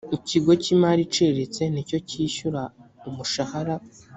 [0.17, 2.61] ikigo cy imari iciriritse ni cyo cyishyura
[3.09, 3.75] umushahara